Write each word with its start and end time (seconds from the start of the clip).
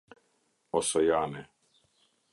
Osojane 0.79 1.45